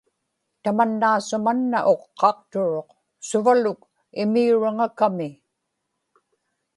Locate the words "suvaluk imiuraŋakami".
3.27-5.29